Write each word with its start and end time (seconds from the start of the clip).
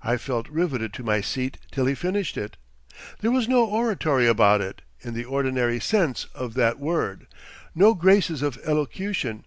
I 0.00 0.16
felt 0.16 0.48
riveted 0.48 0.92
to 0.92 1.02
my 1.02 1.20
seat 1.20 1.58
till 1.72 1.86
he 1.86 1.96
finished 1.96 2.36
it. 2.36 2.56
There 3.18 3.32
was 3.32 3.48
no 3.48 3.64
oratory 3.66 4.24
about 4.28 4.60
it, 4.60 4.82
in 5.00 5.12
the 5.12 5.24
ordinary 5.24 5.80
sense 5.80 6.26
of 6.36 6.54
that 6.54 6.78
word; 6.78 7.26
no 7.74 7.92
graces 7.92 8.42
of 8.42 8.58
elocution. 8.64 9.44